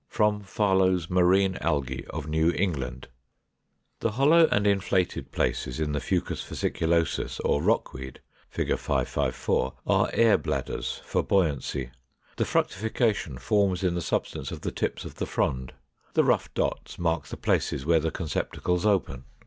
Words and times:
From 0.07 0.39
Farlow's 0.41 1.11
"Marine 1.11 1.59
Algæ 1.61 2.05
of 2.07 2.25
New 2.25 2.49
England."] 2.53 3.07
509. 3.99 3.99
The 3.99 4.11
hollow 4.13 4.47
and 4.51 4.65
inflated 4.65 5.31
places 5.31 5.79
in 5.79 5.91
the 5.91 5.99
Fucus 5.99 6.43
vesiculosus 6.43 7.39
or 7.45 7.61
Rockweed 7.61 8.19
(Fig. 8.49 8.75
554) 8.79 9.73
are 9.85 10.09
air 10.13 10.39
bladders 10.39 11.03
for 11.05 11.21
buoyancy. 11.21 11.91
The 12.37 12.45
fructification 12.45 13.37
forms 13.37 13.83
in 13.83 13.93
the 13.93 14.01
substance 14.01 14.51
of 14.51 14.61
the 14.61 14.71
tips 14.71 15.05
of 15.05 15.17
the 15.17 15.27
frond: 15.27 15.71
the 16.15 16.23
rough 16.23 16.51
dots 16.55 16.97
mark 16.97 17.27
the 17.27 17.37
places 17.37 17.85
where 17.85 17.99
the 17.99 18.09
conceptacles 18.09 18.87
open. 18.87 19.25